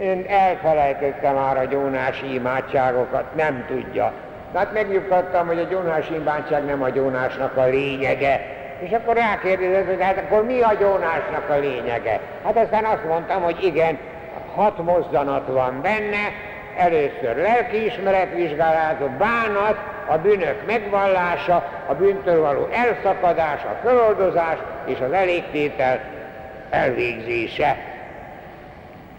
én 0.00 0.24
elfelejtette 0.28 1.30
már 1.30 1.56
a 1.56 1.64
gyónási 1.64 2.34
imádságokat, 2.34 3.34
nem 3.34 3.64
tudja. 3.68 4.12
Hát 4.54 4.72
megnyugtattam, 4.72 5.46
hogy 5.46 5.58
a 5.58 5.62
gyónási 5.62 6.14
imádság 6.14 6.64
nem 6.64 6.82
a 6.82 6.88
gyónásnak 6.88 7.56
a 7.56 7.64
lényege, 7.64 8.40
És 8.78 8.90
akkor 8.90 9.14
rákérdezett, 9.14 9.86
hogy 9.86 10.02
hát 10.02 10.18
akkor 10.18 10.44
mi 10.44 10.60
a 10.60 10.74
gyónásnak 10.78 11.48
a 11.48 11.58
lényege? 11.58 12.20
Hát 12.44 12.56
aztán 12.56 12.84
azt 12.84 13.04
mondtam, 13.04 13.42
hogy 13.42 13.64
igen, 13.64 13.98
hat 14.54 14.84
mozzanat 14.84 15.46
van 15.46 15.80
benne, 15.82 16.32
először 16.76 17.36
lelkiismeretvizsgálat, 17.36 19.10
bánat, 19.10 19.78
a 20.06 20.18
bűnök 20.18 20.66
megvallása, 20.66 21.70
a 21.86 21.94
bűntől 21.94 22.40
való 22.40 22.68
elszakadás, 22.72 23.62
a 23.64 23.78
feloldozás 23.82 24.58
és 24.84 24.98
az 25.00 25.12
elégtétel 25.12 26.00
elvégzése. 26.70 27.93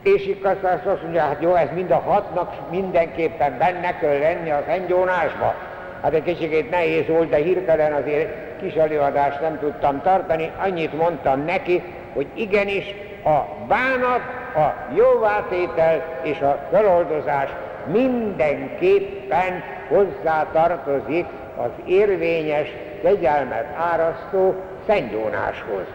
És 0.06 0.28
itt 0.28 0.46
azt 0.46 1.02
mondja, 1.02 1.22
hát 1.22 1.42
jó, 1.42 1.54
ez 1.54 1.70
mind 1.74 1.92
a 1.92 2.00
hatnak 2.00 2.70
mindenképpen 2.70 3.58
benne 3.58 3.98
kell 3.98 4.18
lenni 4.20 4.52
a 4.52 4.64
szentgyónásba. 4.68 5.56
Hát 6.02 6.14
egy 6.14 6.24
kicsit 6.24 6.70
nehéz 6.70 7.08
volt, 7.08 7.30
de 7.30 7.36
hirtelen 7.36 7.94
azért 7.94 8.30
kis 8.62 8.74
előadást 8.74 9.42
nem 9.42 9.60
tudtam 9.60 10.02
tartani. 10.02 10.52
Annyit 10.64 10.98
mondtam 10.98 11.46
neki, 11.46 11.84
hogy 12.14 12.28
igenis 12.34 12.96
a 13.24 13.66
bánat, 13.68 14.22
a 14.56 14.74
jóvátétel 14.96 16.20
és 16.24 16.40
a 16.40 16.68
feloldozás 16.72 17.50
mindenképpen 17.92 19.64
hozzá 19.88 20.48
tartozik 20.52 21.26
az 21.58 21.70
érvényes, 21.86 22.68
kegyelmet 23.02 23.68
árasztó 23.92 24.56
szentgyónáshoz. 24.88 25.86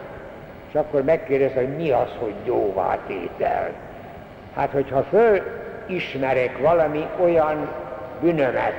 És 0.69 0.75
akkor 0.75 1.03
megkérdez, 1.03 1.53
hogy 1.53 1.75
mi 1.75 1.91
az, 1.91 2.09
hogy 2.19 2.35
jóvátétel. 2.45 3.71
Hát, 4.55 4.71
hogyha 4.71 5.03
fölismerek 5.03 6.57
valami 6.57 7.07
olyan 7.23 7.69
bűnömet, 8.21 8.73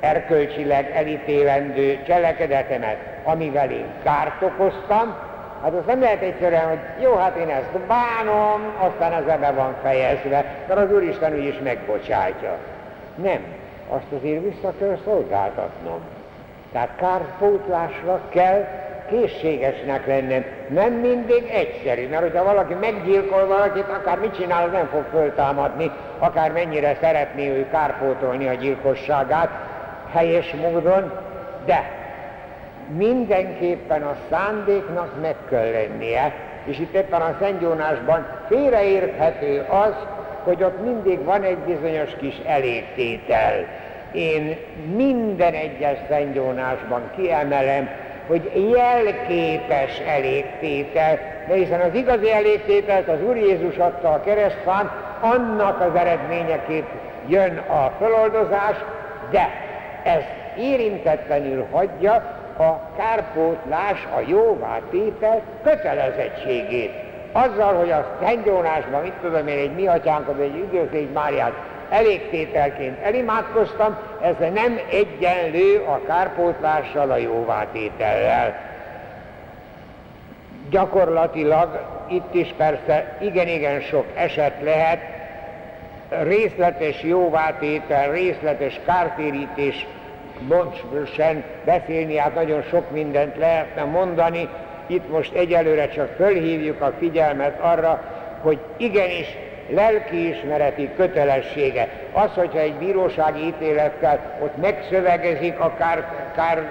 erkölcsileg 0.00 0.90
elítélendő 0.90 2.02
cselekedetemet, 2.06 2.96
amivel 3.24 3.70
én 3.70 3.86
kárt 4.02 4.42
okoztam, 4.42 5.14
hát 5.62 5.72
azt 5.72 5.86
nem 5.86 6.00
lehet 6.00 6.22
egyszerűen, 6.22 6.68
hogy 6.68 6.78
jó, 7.02 7.14
hát 7.14 7.36
én 7.36 7.48
ezt 7.48 7.78
bánom, 7.86 8.60
aztán 8.78 9.12
az 9.12 9.28
ebbe 9.28 9.50
van 9.50 9.74
fejezve, 9.82 10.44
mert 10.68 10.80
az 10.80 10.92
Úristen 10.92 11.34
úgyis 11.34 11.58
megbocsátja. 11.62 12.56
Nem, 13.14 13.44
azt 13.88 14.12
azért 14.18 14.42
vissza 14.42 14.72
kell 14.78 14.98
szolgáltatnom. 15.04 16.00
Tehát 16.72 16.90
kárpótlásra 16.96 18.20
kell 18.28 18.77
készségesnek 19.10 20.06
lennem. 20.06 20.44
Nem 20.68 20.92
mindig 20.92 21.50
egyszerű, 21.52 22.08
mert 22.08 22.22
hogyha 22.22 22.44
valaki 22.44 22.74
meggyilkol 22.74 23.46
valakit, 23.46 23.88
akár 23.88 24.18
mit 24.18 24.36
csinál, 24.36 24.66
nem 24.66 24.86
fog 24.86 25.04
föltámadni, 25.10 25.90
akár 26.18 26.52
mennyire 26.52 26.96
szeretné 27.00 27.48
ő 27.48 27.66
kárpótolni 27.70 28.48
a 28.48 28.54
gyilkosságát 28.54 29.50
helyes 30.12 30.54
módon, 30.54 31.12
de 31.64 31.90
mindenképpen 32.96 34.02
a 34.02 34.16
szándéknak 34.30 35.20
meg 35.20 35.34
kell 35.50 35.70
lennie, 35.70 36.34
és 36.64 36.78
itt 36.78 36.94
éppen 36.94 37.20
a 37.20 37.36
Szentgyónásban 37.40 38.26
félreérthető 38.48 39.66
az, 39.68 39.94
hogy 40.42 40.62
ott 40.62 40.84
mindig 40.84 41.24
van 41.24 41.42
egy 41.42 41.58
bizonyos 41.58 42.10
kis 42.20 42.34
elégtétel. 42.46 43.66
Én 44.12 44.56
minden 44.94 45.52
egyes 45.52 45.98
Szentgyónásban 46.08 47.10
kiemelem, 47.16 47.88
hogy 48.28 48.70
jelképes 48.70 49.98
elégtétel, 50.06 51.18
de 51.48 51.54
hiszen 51.54 51.80
az 51.80 51.94
igazi 51.94 52.32
elégtételt 52.32 53.08
az 53.08 53.22
Úr 53.22 53.36
Jézus 53.36 53.76
adta 53.76 54.08
a 54.08 54.20
keresztfán, 54.20 54.90
annak 55.20 55.80
az 55.80 55.94
eredményeképp 55.94 56.86
jön 57.26 57.56
a 57.56 57.92
feloldozás, 57.98 58.76
de 59.30 59.48
ez 60.02 60.22
érintetlenül 60.58 61.66
hagyja 61.72 62.12
a 62.58 62.96
kárpótlás, 62.96 64.06
a 64.16 64.20
jóvátétel 64.26 65.42
kötelezettségét. 65.62 66.92
Azzal, 67.32 67.74
hogy 67.74 67.90
a 67.90 68.16
szentgyónásban, 68.22 69.02
mit 69.02 69.12
tudom 69.22 69.46
én, 69.46 69.58
egy 69.58 69.74
mi 69.74 69.86
atyánkat, 69.86 70.40
egy 70.40 70.56
üdvözlégy 70.56 71.10
Máriát 71.10 71.52
elégtételként 71.90 73.02
elimádkoztam, 73.02 73.98
ez 74.20 74.34
nem 74.38 74.80
egyenlő 74.90 75.84
a 75.86 76.00
kárpótlással, 76.06 77.10
a 77.10 77.16
jóvátétellel. 77.16 78.66
Gyakorlatilag 80.70 81.80
itt 82.08 82.34
is 82.34 82.54
persze 82.56 83.16
igen-igen 83.20 83.80
sok 83.80 84.04
eset 84.14 84.54
lehet, 84.62 85.00
részletes 86.08 87.02
jóvátétel, 87.02 88.10
részletes 88.10 88.80
kártérítés, 88.84 89.86
sem 91.14 91.44
beszélni, 91.64 92.16
hát 92.16 92.34
nagyon 92.34 92.62
sok 92.62 92.90
mindent 92.90 93.36
lehetne 93.36 93.84
mondani, 93.84 94.48
itt 94.86 95.10
most 95.10 95.34
egyelőre 95.34 95.88
csak 95.88 96.08
fölhívjuk 96.16 96.80
a 96.80 96.92
figyelmet 96.98 97.60
arra, 97.60 98.02
hogy 98.40 98.58
igenis 98.76 99.36
lelkiismereti 99.68 100.90
kötelessége. 100.96 101.88
Az, 102.12 102.30
hogyha 102.34 102.58
egy 102.58 102.74
bírósági 102.74 103.46
ítélettel 103.46 104.20
ott 104.42 104.56
megszövegezik 104.56 105.60
a 105.60 105.74
kár, 105.78 106.04
kár 106.34 106.62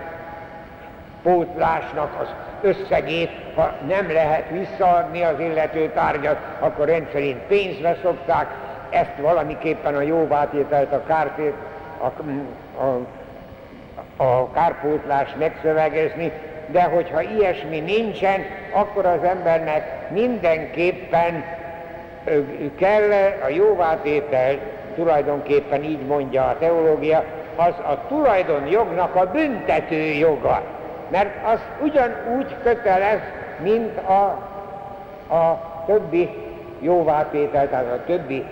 pótlásnak 1.24 2.20
az 2.22 2.28
összegét, 2.62 3.32
ha 3.56 3.74
nem 3.88 4.12
lehet 4.12 4.50
visszaadni 4.50 5.24
az 5.24 5.40
illető 5.40 5.92
tárgyat, 5.94 6.38
akkor 6.60 6.88
rendszerint 6.88 7.38
pénzbe 7.38 7.98
szokták, 8.02 8.48
ezt 8.90 9.18
valamiképpen 9.22 9.96
a 9.96 10.02
jóvátételt, 10.02 10.94
a 10.94 11.04
kártét, 11.04 11.54
a, 11.98 12.06
a, 12.84 13.06
a 14.24 14.52
kárpótlás 14.52 15.30
megszövegezni, 15.40 16.32
de 16.68 16.84
hogyha 16.84 17.22
ilyesmi 17.22 17.80
nincsen, 17.80 18.46
akkor 18.72 19.06
az 19.06 19.24
embernek 19.24 20.10
mindenképpen 20.10 21.44
kell 22.78 23.12
a 23.44 23.50
jóvátétel, 23.50 24.56
tulajdonképpen 24.96 25.84
így 25.84 26.06
mondja 26.06 26.44
a 26.44 26.58
teológia, 26.60 27.24
az 27.56 27.74
a 27.84 28.06
tulajdonjognak 28.08 29.16
a 29.16 29.32
büntető 29.32 30.02
joga. 30.02 30.62
Mert 31.10 31.46
az 31.46 31.60
ugyanúgy 31.82 32.56
kötelez, 32.64 33.20
mint 33.64 33.98
a, 33.98 34.24
a 35.34 35.62
többi 35.86 36.30
jóvátétel, 36.80 37.70
tehát 37.70 37.94
a 37.94 38.04
többi, 38.06 38.46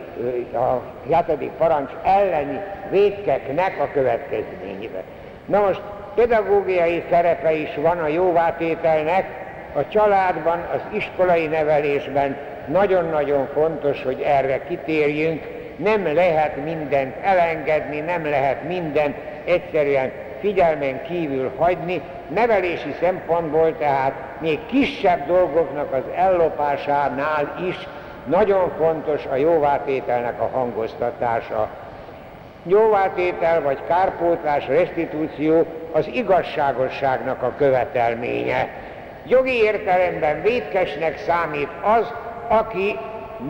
a 0.53 0.81
hetedik 1.13 1.51
parancs 1.51 1.91
elleni 2.03 2.61
vétkeknek 2.89 3.79
a 3.79 3.89
következményébe. 3.93 5.03
Na 5.45 5.59
most 5.59 5.81
pedagógiai 6.15 7.03
szerepe 7.09 7.53
is 7.53 7.75
van 7.75 7.99
a 7.99 8.07
jóvátételnek, 8.07 9.43
a 9.75 9.87
családban, 9.87 10.59
az 10.73 10.97
iskolai 10.97 11.47
nevelésben, 11.47 12.37
nagyon-nagyon 12.67 13.47
fontos, 13.53 14.03
hogy 14.03 14.21
erre 14.21 14.63
kitérjünk, 14.67 15.43
nem 15.75 16.13
lehet 16.13 16.63
mindent 16.63 17.15
elengedni, 17.21 17.99
nem 17.99 18.25
lehet 18.25 18.63
mindent 18.63 19.15
egyszerűen 19.45 20.11
figyelmen 20.39 21.01
kívül 21.03 21.51
hagyni, 21.57 22.01
nevelési 22.27 22.95
szempontból 22.99 23.77
tehát 23.77 24.13
még 24.39 24.59
kisebb 24.65 25.27
dolgoknak 25.27 25.93
az 25.93 26.03
ellopásánál 26.15 27.55
is 27.67 27.87
nagyon 28.25 28.71
fontos 28.77 29.25
a 29.31 29.35
jóvátételnek 29.35 30.41
a 30.41 30.49
hangoztatása. 30.53 31.69
Jóvátétel 32.63 33.61
vagy 33.61 33.77
kárpótlás, 33.87 34.67
restitúció 34.67 35.65
az 35.91 36.07
igazságosságnak 36.07 37.41
a 37.41 37.53
követelménye. 37.57 38.67
Jogi 39.27 39.63
értelemben 39.63 40.41
vétkesnek 40.41 41.17
számít 41.17 41.69
az, 41.81 42.13
aki 42.47 42.99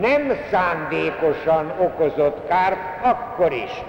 nem 0.01 0.31
szándékosan 0.51 1.73
okozott 1.77 2.47
kárt, 2.47 2.77
akkor 3.01 3.51
is. 3.51 3.83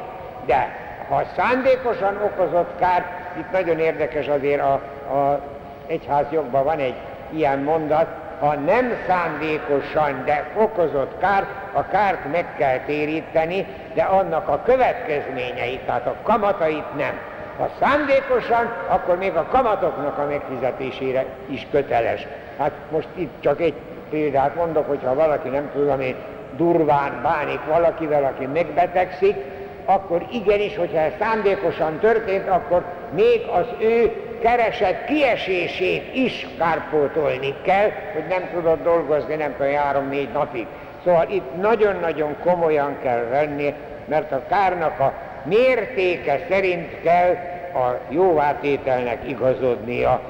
De 0.47 0.77
ha 1.09 1.23
szándékosan 1.37 2.19
okozott 2.25 2.79
kárt, 2.79 3.07
itt 3.38 3.51
nagyon 3.53 3.79
érdekes 3.79 4.27
azért 4.27 4.61
a, 4.61 4.73
a 5.16 5.40
egyházjogban 5.87 6.64
van 6.64 6.79
egy 6.79 6.95
ilyen 7.31 7.59
mondat, 7.59 8.07
ha 8.40 8.55
nem 8.55 8.92
szándékosan, 9.07 10.23
de 10.25 10.51
okozott 10.57 11.19
kárt, 11.19 11.47
a 11.73 11.87
kárt 11.87 12.33
meg 12.33 12.45
kell 12.59 12.79
téríteni, 12.79 13.66
de 13.95 14.03
annak 14.03 14.49
a 14.49 14.62
következményeit, 14.64 15.81
tehát 15.81 16.07
a 16.07 16.14
kamatait 16.23 16.97
nem. 16.97 17.19
Ha 17.59 17.71
szándékosan, 17.81 18.73
akkor 18.88 19.16
még 19.19 19.37
a 19.37 19.47
kamatoknak 19.51 20.19
a 20.19 20.27
megfizetésére 20.27 21.25
is 21.47 21.66
köteles. 21.71 22.27
Hát 22.59 22.73
most 22.90 23.09
itt 23.14 23.40
csak 23.40 23.61
egy 23.61 23.75
példát 24.11 24.55
mondok, 24.55 24.87
hogyha 24.87 25.14
valaki 25.14 25.49
nem 25.49 25.71
tudom 25.73 26.01
én 26.01 26.14
durván 26.57 27.21
bánik 27.23 27.61
valakivel, 27.69 28.25
aki 28.25 28.47
megbetegszik, 28.47 29.37
akkor 29.85 30.27
igenis, 30.33 30.77
hogyha 30.77 30.99
ez 30.99 31.12
szándékosan 31.19 31.99
történt, 31.99 32.49
akkor 32.49 32.85
még 33.14 33.40
az 33.53 33.66
ő 33.79 34.12
keresett 34.40 35.05
kiesését 35.05 36.14
is 36.14 36.47
kárpótolni 36.59 37.55
kell, 37.62 37.90
hogy 38.12 38.25
nem 38.29 38.49
tudod 38.55 38.83
dolgozni, 38.83 39.35
nem 39.35 39.55
tudom, 39.57 39.73
három-négy 39.73 40.29
napig. 40.33 40.66
Szóval 41.05 41.27
itt 41.31 41.61
nagyon-nagyon 41.61 42.37
komolyan 42.45 42.97
kell 43.03 43.25
venni, 43.31 43.75
mert 44.05 44.33
a 44.33 44.42
kárnak 44.49 45.01
a 45.01 45.12
mértéke 45.45 46.40
szerint 46.49 47.01
kell 47.03 47.31
a 47.75 48.01
jóvátételnek 48.09 49.29
igazodnia. 49.29 50.21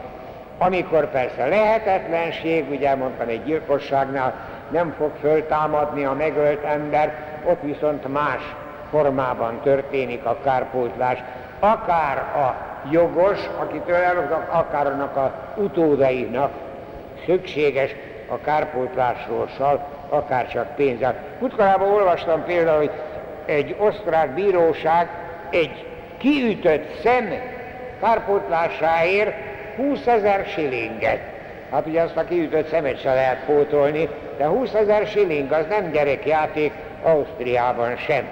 Amikor 0.58 1.10
persze 1.10 1.46
lehetetlenség, 1.46 2.70
ugye 2.70 2.94
mondtam 2.94 3.28
egy 3.28 3.44
gyilkosságnál 3.44 4.34
nem 4.70 4.94
fog 4.98 5.10
föltámadni 5.20 6.04
a 6.04 6.12
megölt 6.12 6.64
ember, 6.64 7.14
ott 7.44 7.60
viszont 7.62 8.12
más 8.12 8.54
formában 8.90 9.60
történik 9.62 10.24
a 10.24 10.38
kárpótlás. 10.44 11.18
Akár 11.58 12.18
a 12.18 12.56
jogos, 12.90 13.38
akitől 13.58 13.94
elhoznak, 13.94 14.48
akár 14.52 14.86
annak 14.86 15.16
a 15.16 15.32
utódainak 15.56 16.52
szükséges 17.26 17.94
a 18.28 18.40
kárpótlásról 18.40 19.48
sal, 19.56 19.88
akár 20.08 20.48
csak 20.48 20.74
pénzzel. 20.74 21.14
Mutkorában 21.38 21.88
olvastam 21.88 22.44
például, 22.44 22.76
hogy 22.76 22.90
egy 23.44 23.76
osztrák 23.78 24.30
bíróság 24.30 25.08
egy 25.50 25.86
kiütött 26.18 27.00
szem 27.02 27.32
kárpótlásáért 28.00 29.45
20 29.76 30.06
ezer 30.06 30.46
silinget. 30.46 31.20
Hát 31.70 31.86
ugye 31.86 32.02
azt 32.02 32.16
a 32.16 32.24
kiütött 32.24 32.68
szemet 32.68 33.00
se 33.00 33.14
lehet 33.14 33.44
pótolni, 33.44 34.08
de 34.36 34.46
20 34.46 34.72
ezer 34.72 35.06
siling 35.06 35.52
az 35.52 35.64
nem 35.68 35.90
gyerekjáték 35.90 36.72
Ausztriában 37.02 37.96
sem. 37.96 38.24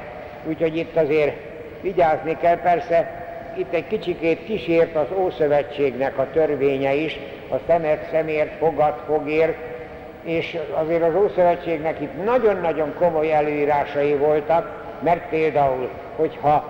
Úgyhogy 0.44 0.76
itt 0.76 0.96
azért 0.96 1.36
vigyázni 1.80 2.36
kell, 2.40 2.56
persze 2.56 3.22
itt 3.56 3.72
egy 3.72 3.86
kicsikét 3.86 4.44
kísért 4.44 4.96
az 4.96 5.06
Ószövetségnek 5.16 6.18
a 6.18 6.26
törvénye 6.32 6.94
is, 6.94 7.18
a 7.50 7.56
szemet 7.66 8.08
szemért, 8.10 8.58
fogat 8.58 9.02
fogért, 9.06 9.56
és 10.22 10.58
azért 10.74 11.02
az 11.02 11.14
Ószövetségnek 11.14 12.00
itt 12.00 12.24
nagyon-nagyon 12.24 12.94
komoly 12.98 13.32
előírásai 13.32 14.14
voltak, 14.14 14.82
mert 15.02 15.28
például, 15.28 15.90
hogyha 16.16 16.64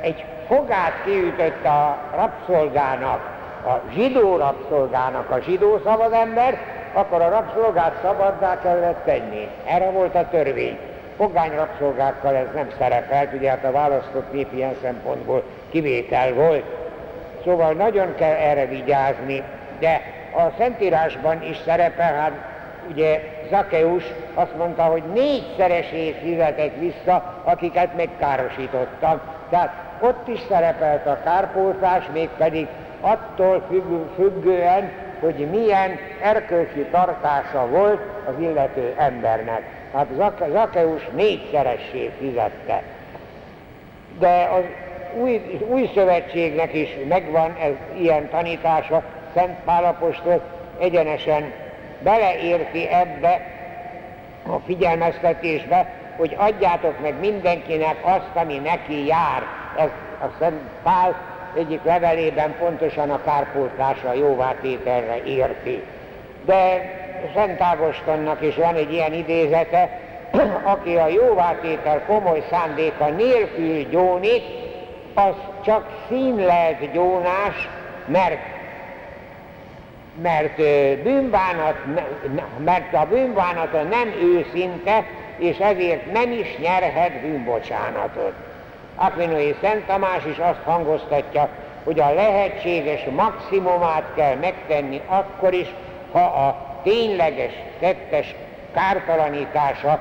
egy 0.00 0.24
fogát 0.46 1.02
kiütött 1.04 1.64
a 1.64 1.98
rabszolgának, 2.16 3.37
a 3.66 3.80
zsidó 3.94 4.36
rabszolgának 4.36 5.30
a 5.30 5.40
zsidó 5.40 5.80
szabadember, 5.84 6.58
akkor 6.92 7.22
a 7.22 7.28
rabszolgát 7.28 7.98
szabaddá 8.02 8.58
kellett 8.60 9.04
tenni. 9.04 9.48
Erre 9.66 9.90
volt 9.90 10.14
a 10.14 10.28
törvény. 10.30 10.78
Fogány 11.16 11.54
rabszolgákkal 11.54 12.34
ez 12.34 12.46
nem 12.54 12.70
szerepelt, 12.78 13.32
ugye 13.32 13.50
hát 13.50 13.64
a 13.64 13.72
választott 13.72 14.32
nép 14.32 14.52
ilyen 14.52 14.76
szempontból 14.82 15.42
kivétel 15.70 16.32
volt. 16.32 16.64
Szóval 17.44 17.72
nagyon 17.72 18.14
kell 18.14 18.34
erre 18.34 18.66
vigyázni, 18.66 19.42
de 19.78 20.00
a 20.36 20.42
Szentírásban 20.58 21.42
is 21.42 21.56
szerepel, 21.64 22.14
hát 22.14 22.32
ugye 22.90 23.20
Zakeus 23.50 24.04
azt 24.34 24.56
mondta, 24.56 24.82
hogy 24.82 25.02
négyszeresét 25.12 26.16
fizetett 26.16 26.74
vissza, 26.78 27.42
akiket 27.44 27.96
megkárosítottam. 27.96 29.20
Tehát 29.50 29.72
ott 30.00 30.28
is 30.28 30.40
szerepelt 30.48 31.06
a 31.06 31.18
kárpótlás, 31.24 32.04
mégpedig 32.12 32.66
attól 33.00 33.66
függően, 34.14 34.90
hogy 35.20 35.48
milyen 35.50 35.98
erkölcsi 36.22 36.86
tartása 36.90 37.66
volt 37.66 38.00
az 38.26 38.34
illető 38.38 38.94
embernek. 38.96 39.62
Hát 39.94 40.06
Zakeus 40.52 41.08
négyszeressé 41.14 42.10
fizette. 42.18 42.82
De 44.18 44.48
az 44.52 44.64
új, 45.20 45.60
új 45.68 45.90
szövetségnek 45.94 46.74
is 46.74 46.88
megvan 47.08 47.56
ez 47.60 48.00
ilyen 48.00 48.28
tanítása, 48.28 49.02
Szent 49.34 49.58
Pálapostól 49.64 50.42
egyenesen 50.80 51.52
beleérti 52.02 52.88
ebbe 52.88 53.46
a 54.46 54.58
figyelmeztetésbe, 54.66 55.92
hogy 56.16 56.36
adjátok 56.38 57.00
meg 57.00 57.20
mindenkinek 57.20 57.96
azt, 58.02 58.30
ami 58.34 58.58
neki 58.58 59.06
jár. 59.06 59.42
Ez 59.76 59.88
a 60.20 60.26
Szent 60.38 60.60
Pál 60.82 61.16
egyik 61.58 61.84
levelében 61.84 62.54
pontosan 62.58 63.10
a 63.10 63.22
kárpótlása 63.22 64.12
jóvátételre 64.12 65.22
érti. 65.24 65.82
De 66.44 66.90
Szent 67.34 67.60
Ágostonnak 67.60 68.42
is 68.42 68.54
van 68.54 68.74
egy 68.74 68.92
ilyen 68.92 69.12
idézete, 69.12 70.00
aki 70.74 70.96
a 70.96 71.06
jóvátétel 71.06 72.02
komoly 72.06 72.42
szándéka 72.50 73.08
nélkül 73.08 73.88
gyónik, 73.90 74.42
az 75.14 75.34
csak 75.64 75.88
színlelt 76.08 76.92
gyónás, 76.92 77.68
mert 78.06 78.56
mert, 80.22 80.56
bűnbánat, 81.02 81.76
mert 82.64 82.94
a 82.94 83.06
bűnbánata 83.10 83.82
nem 83.82 84.08
őszinte, 84.22 85.04
és 85.36 85.58
ezért 85.58 86.12
nem 86.12 86.32
is 86.32 86.56
nyerhet 86.58 87.20
bűnbocsánatot. 87.20 88.47
Akvinói 89.00 89.54
Szent 89.60 89.86
Tamás 89.86 90.24
is 90.24 90.38
azt 90.38 90.62
hangoztatja, 90.64 91.48
hogy 91.84 92.00
a 92.00 92.12
lehetséges 92.14 93.04
maximumát 93.04 94.04
kell 94.14 94.34
megtenni 94.34 95.00
akkor 95.06 95.52
is, 95.52 95.74
ha 96.12 96.20
a 96.20 96.80
tényleges 96.82 97.52
tettes 97.80 98.34
kártalanítása 98.72 99.96